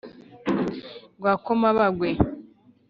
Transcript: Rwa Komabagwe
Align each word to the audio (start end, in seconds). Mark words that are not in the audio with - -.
Rwa 1.17 1.33
Komabagwe 1.45 2.09